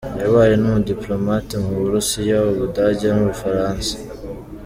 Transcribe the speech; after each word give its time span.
Yabaye 0.21 0.53
n’umudipolomate 0.57 1.53
mu 1.63 1.71
Burusiya, 1.79 2.37
u 2.51 2.53
Budage 2.59 3.07
n’u 3.11 3.25
Bufaransa. 3.29 3.93